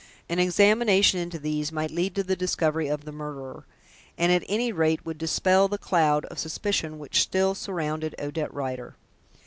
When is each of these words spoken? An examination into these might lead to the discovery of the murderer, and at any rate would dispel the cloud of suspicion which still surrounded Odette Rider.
An 0.27 0.39
examination 0.39 1.19
into 1.19 1.37
these 1.37 1.71
might 1.71 1.91
lead 1.91 2.15
to 2.15 2.23
the 2.23 2.35
discovery 2.35 2.87
of 2.87 3.05
the 3.05 3.11
murderer, 3.11 3.67
and 4.17 4.31
at 4.31 4.43
any 4.49 4.71
rate 4.71 5.05
would 5.05 5.19
dispel 5.19 5.67
the 5.67 5.77
cloud 5.77 6.25
of 6.25 6.39
suspicion 6.39 6.97
which 6.97 7.21
still 7.21 7.53
surrounded 7.53 8.15
Odette 8.17 8.51
Rider. 8.51 8.95